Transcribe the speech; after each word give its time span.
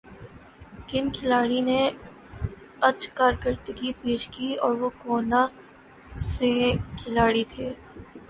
کن 0.87 1.05
کھلاڑی 1.15 1.59
نے 1.69 1.81
اچھ 2.87 3.05
کارکردگی 3.17 3.91
پیشہ 4.01 4.31
کی 4.33 4.49
اور 4.63 4.71
وہ 4.81 4.89
کونہ 5.01 5.41
سے 6.31 6.51
کھلاڑی 6.99 7.43
تھے 7.53 7.67